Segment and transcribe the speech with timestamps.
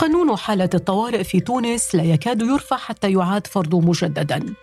[0.00, 4.54] قانون حالة الطوارئ في تونس لا يكاد يرفع حتى يعاد فرضه مجددا.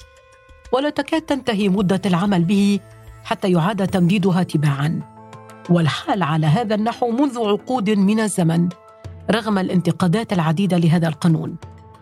[0.72, 2.80] ولا تكاد تنتهي مدة العمل به
[3.24, 5.02] حتى يعاد تمديدها تباعا.
[5.70, 8.70] والحال على هذا النحو منذ عقود من الزمن
[9.32, 11.56] رغم الانتقادات العديدة لهذا القانون.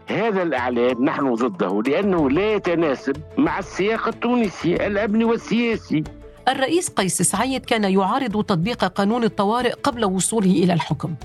[0.07, 6.03] هذا الإعلان نحن ضده لأنه لا يتناسب مع السياق التونسي الأمني والسياسي.
[6.47, 11.15] الرئيس قيس سعيد كان يعارض تطبيق قانون الطوارئ قبل وصوله إلى الحكم.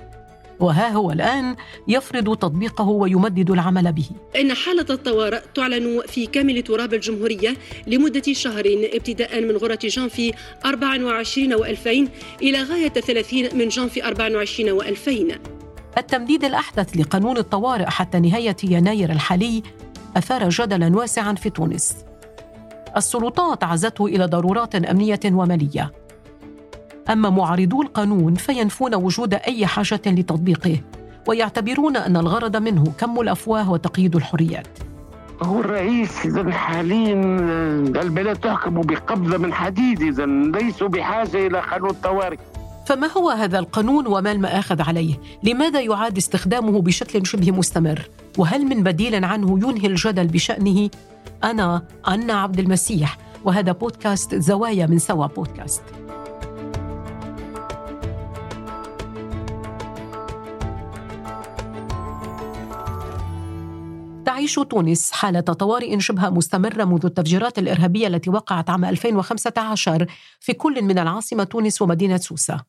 [0.61, 1.57] وها هو الآن
[1.89, 4.09] يفرض تطبيقه ويمدد العمل به.
[4.41, 10.33] إن حالة الطوارئ تعلن في كامل تراب الجمهورية لمدة شهرين ابتداء من غرة جانفي
[10.65, 12.09] 24 و2000
[12.43, 15.39] إلى غاية 30 من جانفي 24 و2000
[15.99, 19.63] التمديد الأحدث لقانون الطوارئ حتى نهاية يناير الحالي
[20.17, 21.95] أثار جدلا واسعا في تونس.
[22.97, 25.93] السلطات عزته إلى ضرورات أمنية ومالية.
[27.11, 30.81] أما معارضو القانون فينفون وجود أي حاجة لتطبيقه
[31.29, 34.69] ويعتبرون أن الغرض منه كم الأفواه وتقييد الحريات
[35.43, 37.15] هو الرئيس إذا حاليا
[38.03, 42.39] البلاد تحكم بقبضة من حديد إذا ليسوا بحاجة إلى قانون طوارئ
[42.87, 48.83] فما هو هذا القانون وما المآخذ عليه؟ لماذا يعاد استخدامه بشكل شبه مستمر؟ وهل من
[48.83, 50.91] بديل عنه ينهي الجدل بشأنه؟
[51.45, 55.83] أنا أنا عبد المسيح وهذا بودكاست زوايا من سوا بودكاست
[64.31, 70.07] تعيش تونس حالة طوارئ شبه مستمرة منذ التفجيرات الإرهابية التي وقعت عام 2015
[70.41, 72.61] في كل من العاصمة تونس ومدينة سوسة.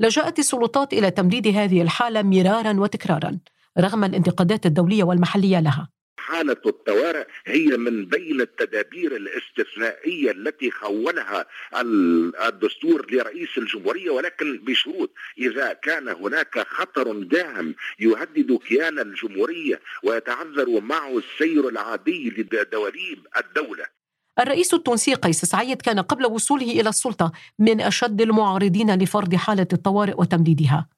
[0.00, 3.38] لجأت السلطات إلى تمديد هذه الحالة مرارا وتكرارا
[3.78, 5.88] رغم الانتقادات الدولية والمحلية لها.
[6.28, 11.46] حالة الطوارئ هي من بين التدابير الاستثنائية التي خولها
[12.48, 15.10] الدستور لرئيس الجمهورية ولكن بشروط.
[15.38, 23.84] إذا كان هناك خطر داهم يهدد كيان الجمهورية ويتعذر معه السير العادي لدواليب الدولة.
[24.38, 30.14] الرئيس التونسي قيس سعيد كان قبل وصوله إلى السلطة من أشد المعارضين لفرض حالة الطوارئ
[30.18, 30.88] وتمديدها.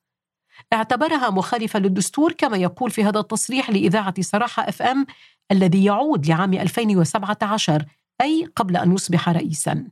[0.73, 5.07] اعتبرها مخالفة للدستور كما يقول في هذا التصريح لإذاعة صراحة أف إم
[5.53, 7.85] الذي يعود لعام 2017
[8.21, 9.91] أي قبل أن يصبح رئيسا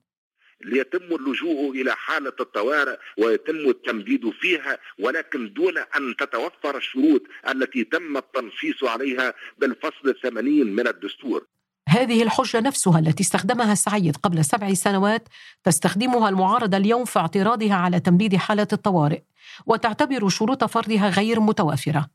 [0.64, 8.16] ليتم اللجوء إلى حالة الطوارئ ويتم التمديد فيها ولكن دون أن تتوفر الشروط التي تم
[8.16, 11.46] التنصيص عليها بالفصل الثمانين من الدستور.
[11.88, 15.28] هذه الحجة نفسها التي استخدمها سعيد قبل سبع سنوات
[15.64, 19.20] تستخدمها المعارضة اليوم في اعتراضها على تمديد حالة الطوارئ
[19.66, 22.10] وتعتبر شروط فرضها غير متوافرة.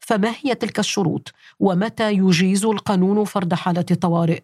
[0.00, 4.40] فما هي تلك الشروط؟ ومتى يجيز القانون فرض حالة الطوارئ؟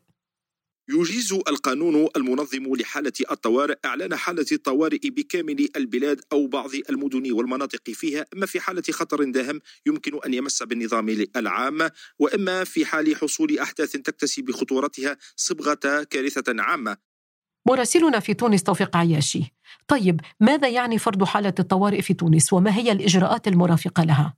[0.88, 8.26] يجيز القانون المنظم لحالة الطوارئ إعلان حالة الطوارئ بكامل البلاد أو بعض المدن والمناطق فيها.
[8.34, 11.90] إما في حالة خطر داهم يمكن أن يمس بالنظام العام.
[12.18, 16.96] وإما في حال حصول أحداث تكتسي بخطورتها صبغة كارثة عامة.
[17.68, 19.54] مراسلنا في تونس توفيق عياشي
[19.88, 24.34] طيب ماذا يعني فرض حالة الطوارئ في تونس وما هي الإجراءات المرافقة لها؟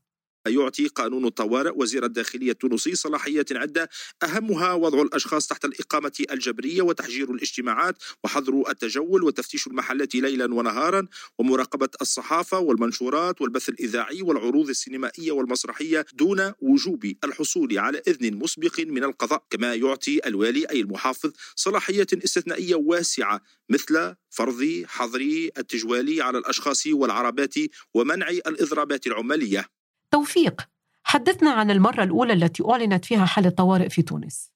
[0.48, 1.72] يعطي قانون الطوارئ.
[1.76, 3.88] وزير الداخلية التونسي صلاحيات عدة.
[4.22, 11.06] أهمها وضع الأشخاص تحت الإقامة الجبرية وتحجير الاجتماعات وحظر التجول وتفتيش المحلات ليلا ونهارا
[11.38, 19.04] ومراقبة الصحافة والمنشورات والبث الإذاعي والعروض السينمائية والمسرحية دون وجوب الحصول على إذن مسبق من
[19.04, 19.44] القضاء.
[19.50, 25.20] كما يعطي الوالي أي المحافظ صلاحية استثنائية واسعة مثل فرض حظر
[25.58, 27.54] التجوال على الأشخاص والعربات
[27.94, 29.78] ومنع الإضرابات العمالية.
[30.10, 30.62] توفيق
[31.02, 34.50] حدثنا عن المرة الأولى التي أعلنت فيها حالة طوارئ في تونس.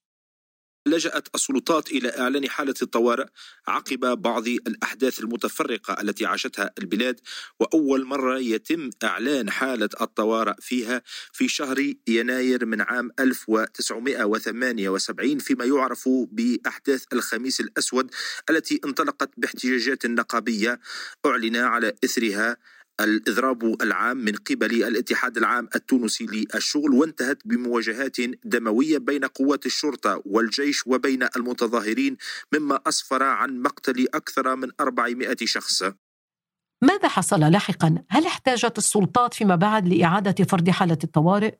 [0.87, 3.25] لجأت السلطات إلى إعلان حالة الطوارئ
[3.67, 7.19] عقب بعض الأحداث المتفرقة التي عاشتها البلاد
[7.59, 16.09] وأول مرة يتم إعلان حالة الطوارئ فيها في شهر يناير من عام 1978 فيما يعرف
[16.09, 18.11] بأحداث الخميس الأسود
[18.49, 20.79] التي انطلقت باحتجاجات نقابية
[21.25, 22.57] أعلن على إثرها
[23.03, 30.87] الإضراب العام من قبل الاتحاد العام التونسي للشغل وانتهت بمواجهات دموية بين قوات الشرطة والجيش
[30.87, 32.17] وبين المتظاهرين
[32.53, 35.83] مما أسفر عن مقتل أكثر من 400 شخص
[36.83, 41.55] ماذا حصل لاحقا؟ هل احتاجت السلطات فيما بعد لإعادة فرض حالة الطوارئ؟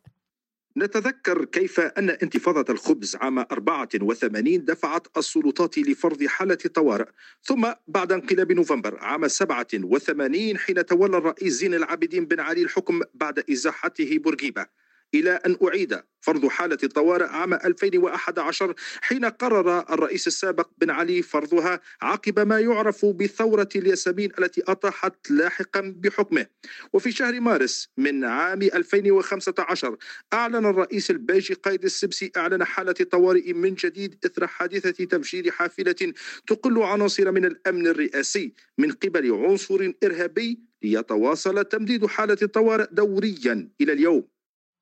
[0.78, 7.06] نتذكر كيف أن انتفاضة الخبز عام 84 دفعت السلطات لفرض حالة طوارئ
[7.44, 13.44] ثم بعد انقلاب نوفمبر عام 87 حين تولى الرئيس زين العابدين بن علي الحكم بعد
[13.52, 14.83] إزاحته بورقيبة.
[15.14, 21.80] إلى أن أعيد فرض حالة الطوارئ عام 2011 حين قرر الرئيس السابق بن علي فرضها
[22.02, 26.46] عقب ما يعرف بثورة الياسمين التي أطاحت لاحقا بحكمه.
[26.94, 29.98] وفي شهر مارس من عام 2015
[30.34, 36.14] أعلن الرئيس الباجي قائد السبسي أعلن حالة الطوارئ من جديد إثر حادثة تفجير حافلة
[36.48, 43.94] تقل عناصر من الأمن الرئاسي من قبل عنصر إرهابي ليتواصل تمديد حالة الطوارئ دوريا إلى
[43.94, 44.33] اليوم.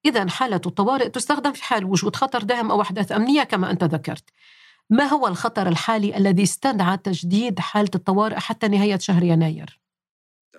[0.05, 4.29] إذا حالة الطوارئ تستخدم في حال وجود خطر داهم أو أحداث أمنية كما أنت ذكرت.
[4.89, 9.80] ما هو الخطر الحالي الذي استدعى تجديد حالة الطوارئ حتى نهاية شهر يناير؟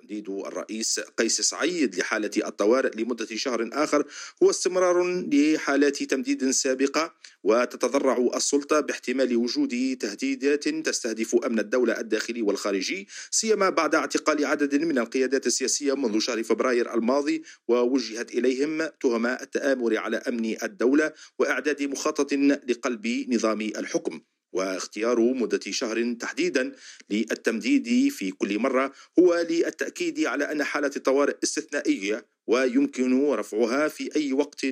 [0.03, 4.05] تمديد الرئيس قيس سعيد لحالة الطوارئ لمدة شهر آخر.
[4.43, 7.13] هو استمرار لحالات تمديد سابقة
[7.43, 14.97] وتتضرع السلطة باحتمال وجود تهديدات تستهدف أمن الدولة الداخلي والخارجي سيما بعد اعتقال عدد من
[14.97, 22.33] القيادات السياسية منذ شهر فبراير الماضي ووجهت إليهم تهم التآمر على أمن الدولة وإعداد مخطط
[22.67, 24.21] لقلب نظام الحكم.
[24.53, 26.71] واختيار مدة شهر تحديدا
[27.09, 34.33] للتمديد في كل مرة هو للتأكيد على أن حالة الطوارئ استثنائية ويمكن رفعها في أي
[34.33, 34.65] وقت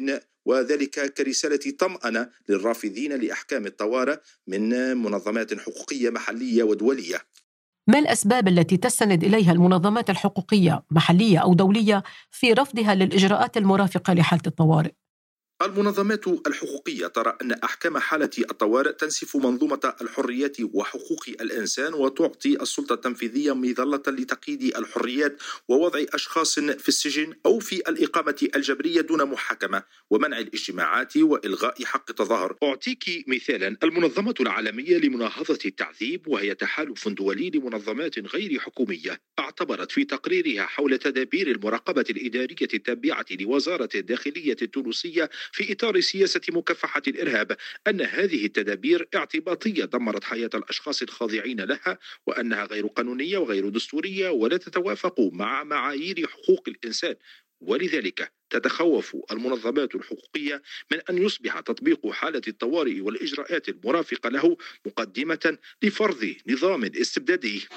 [0.46, 4.18] وذلك كرسالة طمأنة للرافضين لأحكام الطوارئ
[4.48, 7.22] من منظمات حقوقية محلية ودولية
[7.88, 14.42] ما الأسباب التي تستند إليها المنظمات الحقوقية محلية أو دولية في رفضها للإجراءات المرافقة لحالة
[14.48, 14.92] الطوارئ؟
[15.66, 23.56] المنظمات الحقوقية ترى أن أحكام حالة الطوارئ تنسف منظومة الحريات وحقوق الإنسان وتعطي السلطة التنفيذية
[23.56, 31.18] مظلة لتقييد الحريات ووضع أشخاص في السجن أو في الإقامة الجبرية دون محاكمة ومنع الاجتماعات
[31.18, 39.22] وإلغاء حق التظاهر أعطيك مثالا المنظمة العالمية لمناهضة التعذيب وهي تحالف دولي لمنظمات غير حكومية
[39.40, 47.02] اعتبرت في تقريرها حول تدابير المراقبة الإدارية التابعة لوزارة الداخلية التونسية في إطار سياسة مكافحة
[47.08, 47.58] الإرهاب
[47.88, 54.58] أن هذه التدابير اعتباطية دمرت حياة الأشخاص الخاضعين لها وأنها غير قانونية وغير دستورية ولا
[54.58, 57.16] تتوافق مع معايير حقوق الإنسان.
[57.62, 60.62] ولذلك تتخوف المنظمات الحقوقية
[60.92, 67.68] من أن يصبح تطبيق حالة الطوارئ والإجراءات المرافقة له مقدمة لفرض نظام استبدادي.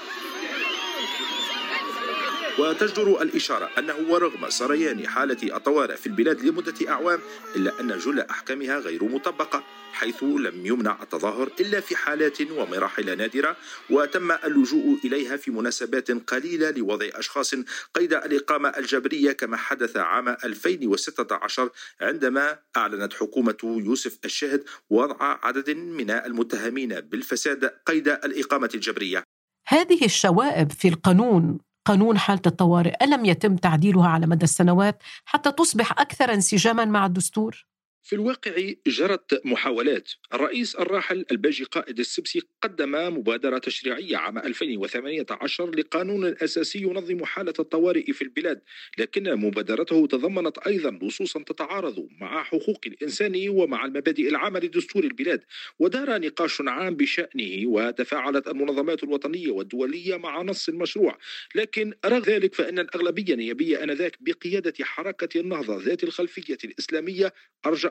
[2.58, 7.20] وتجدر الإشارة أنه ورغم سريان حالة الطوارئ في البلاد لمدة أعوام
[7.56, 13.56] إلا أن جل أحكامها غير مطبقة حيث لم يمنع التظاهر إلا في حالات ومراحل نادرة
[13.90, 17.54] وتم اللجوء إليها في مناسبات قليلة لوضع أشخاص
[17.94, 26.10] قيد الإقامة الجبرية كما حدث عام 2016 عندما أعلنت حكومة يوسف الشاهد وضع عدد من
[26.10, 29.22] المتهمين بالفساد قيد الإقامة الجبرية.
[29.66, 35.92] هذه الشوائب في القانون قانون حالة الطوارئ ألم يتم تعديلها على مدى السنوات حتى تصبح
[35.92, 37.66] أكثر انسجاما مع الدستور؟
[38.04, 40.10] في الواقع جرت محاولات.
[40.34, 48.12] الرئيس الراحل الباجي قائد السبسي قدم مبادرة تشريعية عام 2018 لقانون أساسي ينظم حالة الطوارئ
[48.12, 48.60] في البلاد
[48.98, 55.44] لكن مبادرته تضمنت أيضا نصوصا تتعارض مع حقوق الإنسان ومع المبادئ العامة لدستور البلاد
[55.78, 61.18] ودار نقاش عام بشأنه وتفاعلت المنظمات الوطنية والدولية مع نص المشروع.
[61.54, 67.32] لكن رغم ذلك فإن الأغلبية النيابية آنذاك بقيادة حركة النهضة ذات الخلفية الإسلامية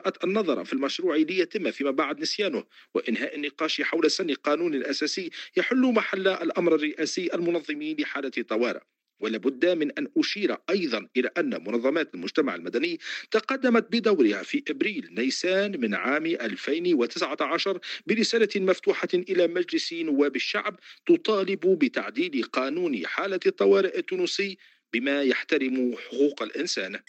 [0.06, 2.64] أرجع النظر في المشروع ليتم فيما بعد نسيانه
[2.94, 8.80] وإنهاء النقاش حول سن قانون أساسي يحل محل الأمر الرئاسي المنظم لحالة الطوارئ
[9.20, 15.80] ولابد من أن أشير أيضا إلى أن منظمات المجتمع المدني تقدمت بدورها في إبريل نيسان
[15.80, 24.58] من عام 2019 برسالة مفتوحة إلى مجلس نواب الشعب تطالب بتعديل قانون حالة الطوارئ التونسي
[24.92, 27.00] بما يحترم حقوق الإنسان.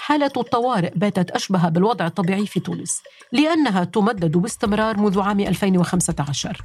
[0.00, 3.02] حالة الطوارئ باتت أشبه بالوضع الطبيعي في تونس
[3.32, 6.62] لأنها تمدد باستمرار منذ عام 2015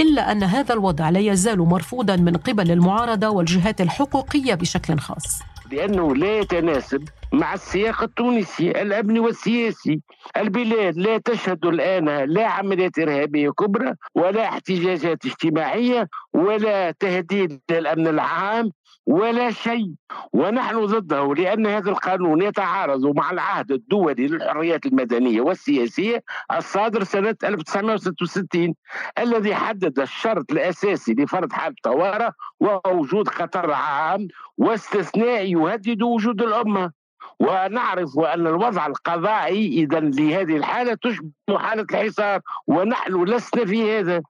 [0.00, 5.42] إلا أن هذا الوضع لا يزال مرفوضا من قبل المعارضة والجهات الحقوقية بشكل خاص.
[5.72, 10.00] لأنه لا يتناسب مع السياق التونسي الأمني والسياسي.
[10.36, 18.70] البلاد لا تشهد الآن لا عمليات إرهابية كبرى ولا احتجاجات اجتماعية ولا تهديد للأمن العام
[19.06, 19.92] ولا شيء.
[20.32, 28.74] ونحن ضده لأن هذا القانون يتعارض مع العهد الدولي للحريات المدنية والسياسية الصادر سنة 1966
[29.18, 32.30] الذي حدد الشرط الأساسي لفرض حالة طوارئ
[32.60, 36.92] ووجود خطر عام واستثناء يهدد وجود الأمة.
[37.40, 44.22] ونعرف أن الوضع القضائي إذا لهذه الحالة تشبه حالة الحصار ونحن لسنا في هذا.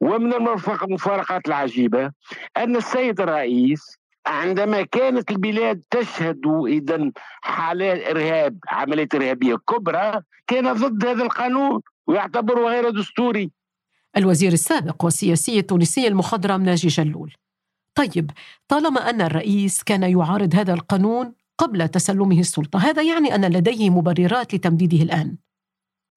[0.00, 2.10] ومن المفارقات العجيبة
[2.56, 7.10] أن السيد الرئيس عندما كانت البلاد تشهد إذا
[7.40, 13.50] حالات إرهاب عمليات إرهابية كبرى كان ضد هذا القانون ويعتبره غير دستوري.
[14.16, 17.34] الوزير السابق والسياسي التونسي المخضرم ناجي جلول.
[17.94, 18.30] طيب
[18.68, 24.54] طالما أن الرئيس كان يعارض هذا القانون قبل تسلمه السلطة هذا يعني أن لديه مبررات
[24.54, 25.36] لتمديده الآن؟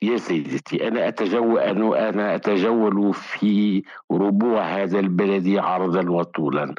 [0.03, 1.59] يا سيدتي أنا أتجول
[1.95, 6.75] أنا أتجول في ربوع هذا البلد عرضا وطولا.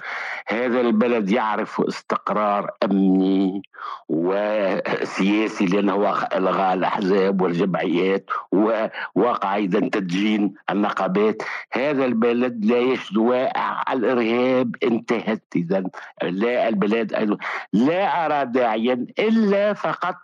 [0.46, 3.62] هذا البلد يعرف استقرار أمني
[4.08, 11.42] وسياسي لأنه ألغى الأحزاب والجمعيات ووقع أيضا تدجين النقابات.
[11.72, 15.84] هذا البلد لا يشد واقع الإرهاب انتهت إذا.
[16.22, 17.38] لا البلاد
[17.72, 20.16] لا أرى داعيا إلا فقط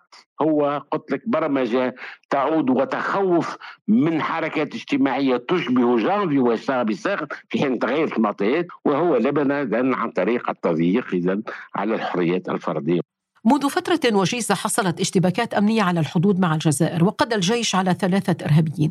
[0.43, 1.95] هو قلت لك برمجة
[2.31, 3.57] تعود وتخوف
[3.89, 10.51] من حركات اجتماعية تشبه جانفي والشعب الساخن في حين تغير المعطيات وهو لبنى عن طريق
[10.51, 11.41] التضييق إذا
[11.75, 13.01] على الحريات الفردية
[13.45, 18.91] منذ فترة وجيزة حصلت اشتباكات أمنية على الحدود مع الجزائر وقضى الجيش على ثلاثة إرهابيين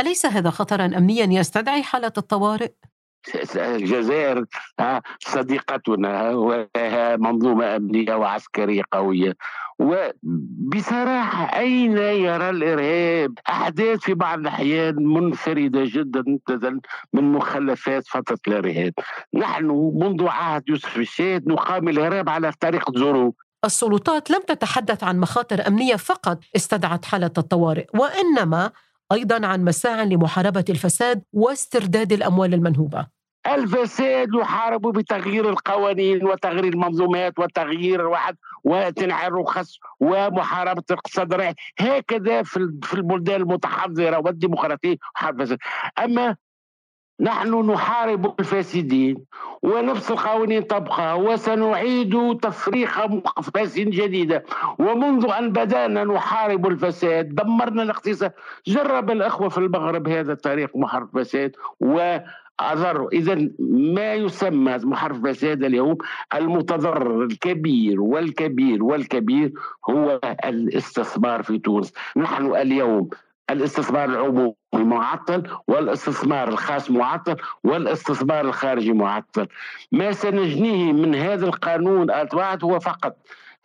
[0.00, 2.70] أليس هذا خطرا أمنيا يستدعي حالة الطوارئ؟
[3.56, 4.44] الجزائر
[5.20, 9.36] صديقتنا ولها منظومة أمنية وعسكرية قوية.
[9.78, 16.24] وبصراحة أين يرى الإرهاب؟ أحداث في بعض الأحيان منفردة جدا
[17.12, 18.92] من مخلفات فترة الإرهاب.
[19.34, 23.34] نحن منذ عهد يوسف الشاهد نقام الإرهاب على طريقة زورو.
[23.64, 28.70] السلطات لم تتحدث عن مخاطر أمنية فقط استدعت حالة الطوارئ وإنما
[29.12, 33.06] أيضا عن مساع لمحاربة الفساد واسترداد الأموال المنهوبة.
[33.46, 43.40] الفساد يحارب بتغيير القوانين وتغيير المنظومات وتغيير واحد وتنعي الرخص ومحاربة الاقتصاد هكذا في البلدان
[43.40, 44.96] المتحضرة والديمقراطية
[45.28, 45.58] الفساد.
[45.98, 46.36] أما
[47.20, 49.16] نحن نحارب الفاسدين
[49.62, 53.00] ونفس القوانين تبقى وسنعيد تفريخ
[53.54, 54.44] فاسد جديدة
[54.78, 58.32] ومنذ أن بدأنا نحارب الفساد دمرنا الاقتصاد.
[58.66, 61.56] جرب الأخوة في المغرب هذا الطريق محارب الفساد.
[61.80, 62.18] و
[62.60, 63.48] أضر إذا
[63.96, 65.98] ما يسمى محارب الفساد اليوم
[66.34, 69.52] المتضرر الكبير والكبير والكبير
[69.90, 71.92] هو الاستثمار في تونس.
[72.16, 73.10] نحن اليوم
[73.50, 79.46] الاستثمار العمومي معطل والاستثمار الخاص معطل والاستثمار الخارجي معطل.
[79.92, 83.16] ما سنجنيه من هذا القانون الواحد هو فقط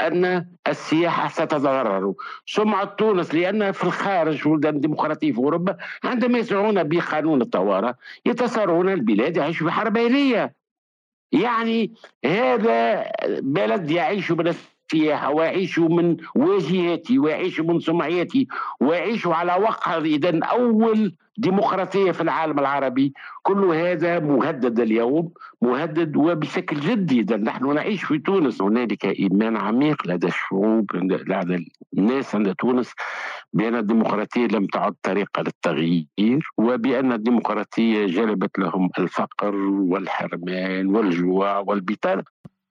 [0.01, 2.13] أن السياحة ستتضرر.
[2.45, 7.93] سمعة تونس لأن في الخارج بلدان ديمقراطية في أوروبا عندما يسمعون بقانون الطوارئ
[8.25, 10.55] يتصورون البلاد يعيش في حرب أهلية
[11.31, 11.93] يعني
[12.25, 13.11] هذا
[13.41, 18.47] بلد يعيش من السياحة ويعيش من واجهاتي ويعيش من سمعيتي
[18.79, 23.13] ويعيش على وقع إذا أول ديمقراطية في العالم العربي.
[23.43, 27.37] كل هذا مهدد اليوم مهدد وبشكل جدي إذا.
[27.37, 31.65] نحن نعيش في تونس هنالك إيمان عميق لدى الشعوب لدى
[31.97, 32.93] الناس عند تونس
[33.53, 42.23] بأن الديمقراطية لم تعد طريقة للتغيير وبأن الديمقراطية جلبت لهم الفقر والحرمان والجوع والبطالة.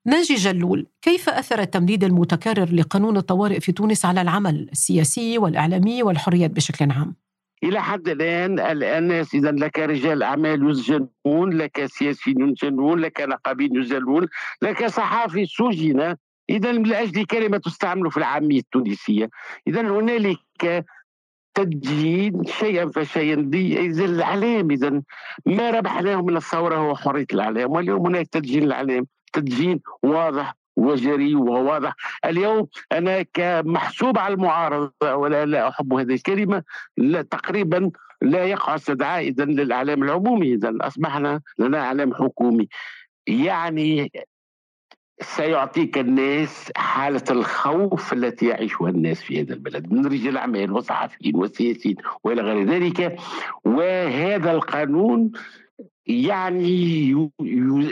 [0.07, 6.51] ناجي جلول كيف أثر التمديد المتكرر لقانون الطوارئ في تونس على العمل السياسي والإعلامي والحريات
[6.51, 7.17] بشكل عام؟
[7.65, 14.27] إلى حد الآن الناس إذا لك رجال أعمال يسجنون لك سياسيين يسجنون لك نقابين يسجنون
[14.63, 16.17] لك صحافي سجن.
[16.51, 19.31] إذا من أجل كلمة تستعمل في العامية التونسية.
[19.69, 20.85] إذا هنالك
[21.55, 25.03] تدجين شيئا فشيئا اذا الاعلام إذا
[25.47, 31.95] ما ربحناه من الثورة هو حرية الاعلام واليوم هناك تدجين الاعلام تدجين واضح وجري وواضح.
[32.25, 36.63] اليوم أنا كمحسوب على المعارضة ولا لا أحب هذه الكلمة
[36.97, 37.91] لا تقريبا
[38.23, 40.55] لا يقع استدعاء إذا للإعلام العمومي.
[40.55, 42.69] إذا أصبحنا لنا إعلام حكومي.
[43.27, 44.13] يعني
[45.21, 51.97] سيعطيك الناس حالة الخوف التي يعيشها الناس في هذا البلد من رجال أعمال وصحفيين وسياسيين
[52.25, 53.17] وإلى غير ذلك.
[53.65, 55.33] وهذا القانون
[56.07, 57.31] يعني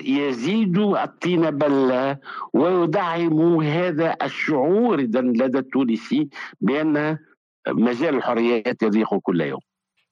[0.04, 2.18] يزيد الطين بلة
[2.52, 6.28] ويدعم هذا الشعور لدى التونسي
[6.60, 7.18] بأن
[7.68, 9.60] مجال الحريات يضيق كل يوم.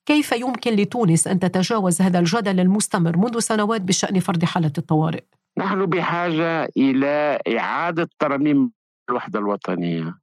[0.07, 5.23] كيف يمكن لتونس أن تتجاوز هذا الجدل المستمر منذ سنوات بشأن فرض حالة الطوارئ؟
[5.59, 8.73] نحن بحاجة إلى إعادة ترميم
[9.11, 10.15] الوحدة الوطنية.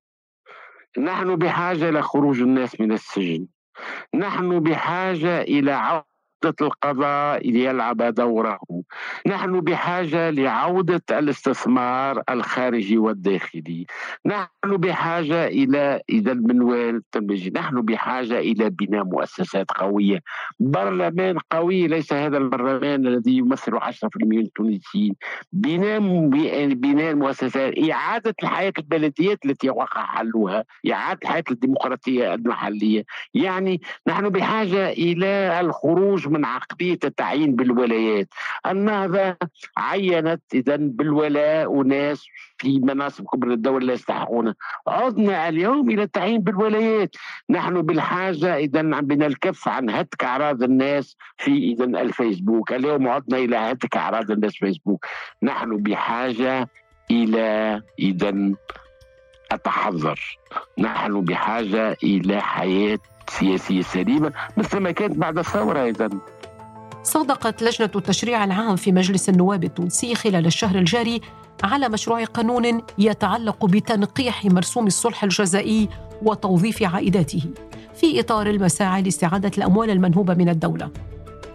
[0.97, 3.47] نحن بحاجة لخروج الناس من السجن.
[4.15, 6.16] نحن بحاجة إلى عودة
[6.62, 8.60] القضاء ليلعب دوره.
[9.27, 13.86] نحن بحاجة لعودة الاستثمار الخارجي والداخلي.
[14.25, 20.20] نحن بحاجة إلى إذا المنوال التنمية نحن بحاجة إلى بناء مؤسسات قوية.
[20.60, 25.15] برلمان قوي ليس هذا البرلمان الذي يمثل 10% من التونسيين.
[25.51, 26.00] بناء
[26.74, 30.63] بناء المؤسسات إعادة الحياة البلديات التي وقع حلها.
[30.91, 33.03] إعادة الحياة الديمقراطية المحلية.
[33.34, 38.27] يعني نحن بحاجة إلى الخروج من عقلية التعيين بالولايات.
[38.77, 39.36] النهضة
[39.77, 42.25] عينت إذا بالولاء أناس
[42.57, 44.53] في مناصب كبرى الدولة لا يستحقون.
[44.88, 47.15] عدنا اليوم إلى التعيين بالولايات.
[47.50, 52.74] نحن بالحاجة إذا بنا الكف عن هتك أعراض الناس في إذا الفيسبوك.
[52.74, 55.05] اليوم عدنا إلى هتك أعراض الناس في فيسبوك.
[55.43, 56.69] نحن بحاجة
[57.12, 58.51] إلى إذا
[59.51, 60.38] أتحذر.
[60.77, 66.10] نحن بحاجة إلى حياة سياسية سليمة مثل ما كانت بعد الثورة أيضا
[67.07, 71.21] صادقت لجنة التشريع العام في مجلس النواب التونسي خلال الشهر الجاري
[71.63, 75.89] على مشروع قانون يتعلق بتنقيح مرسوم الصلح الجزائي
[76.21, 77.41] وتوظيف عائداته
[77.95, 80.89] في إطار المساعي لاستعادة الأموال المنهوبة من الدولة.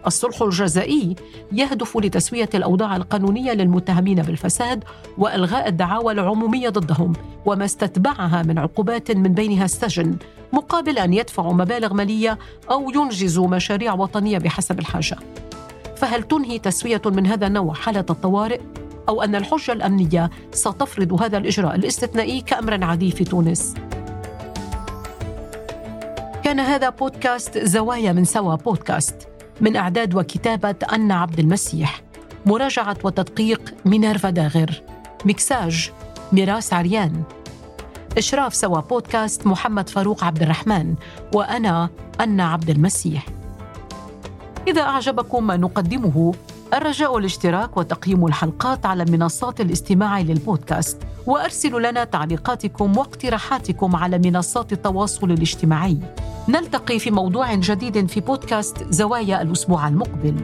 [0.06, 1.16] الصلح الجزائي
[1.52, 4.84] يهدف لتسوية الأوضاع القانونية للمتهمين بالفساد
[5.18, 7.12] وإلغاء الدعاوى العمومية ضدهم
[7.46, 10.16] وما استتبعها من عقوبات من بينها السجن
[10.52, 12.38] مقابل أن يدفعوا مبالغ مالية
[12.70, 15.18] أو ينجزوا مشاريع وطنية بحسب الحاجة.
[16.02, 18.60] فهل تنهي تسوية من هذا النوع حالة الطوارئ؟
[19.08, 23.74] أو أن الحجة الأمنية ستفرض هذا الإجراء الاستثنائي كأمر عادي في تونس؟
[26.44, 29.28] كان هذا بودكاست زوايا من سوا بودكاست
[29.60, 32.02] من إعداد وكتابة أنا عبد المسيح.
[32.46, 34.82] مراجعة وتدقيق مينيرفا داغر.
[35.24, 35.90] مكساج
[36.32, 37.22] ميراس عريان.
[38.18, 40.94] إشراف سوا بودكاست محمد فاروق عبد الرحمن
[41.34, 41.90] وأنا
[42.20, 43.26] أنا عبد المسيح.
[44.68, 46.34] إذا أعجبكم ما نقدمه
[46.74, 50.98] الرجاء الاشتراك وتقييم الحلقات على منصات الاستماع للبودكاست.
[51.26, 55.98] وأرسلوا لنا تعليقاتكم واقتراحاتكم على منصات التواصل الاجتماعي.
[56.48, 60.34] نلتقي في موضوع جديد في بودكاست زوايا الأسبوع المقبل.